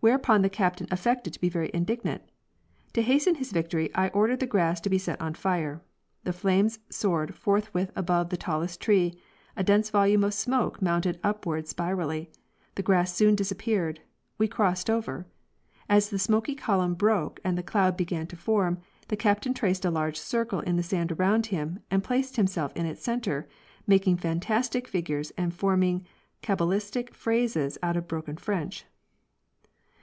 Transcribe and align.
Whereupon 0.00 0.42
the 0.42 0.48
Captain 0.50 0.86
affected 0.92 1.32
to 1.32 1.40
be 1.40 1.48
very 1.48 1.68
indignant. 1.74 2.22
To 2.92 3.02
hasten 3.02 3.34
his 3.34 3.50
victory 3.50 3.92
I 3.92 4.06
ordered 4.10 4.38
the 4.38 4.46
grass 4.46 4.80
to 4.82 4.88
be 4.90 4.98
set 4.98 5.20
on 5.20 5.34
fire. 5.34 5.82
The 6.22 6.32
flames 6.32 6.78
soared 6.88 7.34
forthwith 7.34 7.90
above 7.96 8.28
the 8.28 8.36
tallest 8.36 8.80
trees; 8.80 9.16
a 9.56 9.64
dense 9.64 9.90
vol 9.90 10.06
ume 10.06 10.22
of 10.22 10.32
smoke 10.32 10.80
mounted 10.80 11.18
upward 11.24 11.66
spirally; 11.66 12.30
the 12.76 12.84
grass 12.84 13.14
soon 13.16 13.34
disappeared; 13.34 13.98
we 14.38 14.46
crossed 14.46 14.88
over. 14.88 15.26
As 15.88 16.08
the 16.10 16.20
smoky 16.20 16.54
column 16.54 16.94
broke 16.94 17.40
and 17.42 17.58
the 17.58 17.62
cloud 17.64 17.96
began 17.96 18.28
to 18.28 18.36
form 18.36 18.78
the 19.08 19.16
Captain 19.16 19.54
traced 19.54 19.84
a 19.84 19.90
large 19.90 20.18
circle 20.20 20.60
in 20.60 20.76
the 20.76 20.84
sand 20.84 21.10
around 21.10 21.46
him, 21.46 21.80
and 21.90 22.04
placed 22.04 22.36
him 22.36 22.46
self 22.46 22.72
in 22.76 22.86
its 22.86 23.02
center, 23.02 23.48
making 23.88 24.18
fantastic 24.18 24.86
figutes 24.86 25.32
and 25.36 25.52
forming 25.52 26.06
cabalistic 26.42 27.12
phrases 27.12 27.76
out 27.82 27.96
of 27.96 28.06
broken 28.06 28.36
French. 28.36 28.86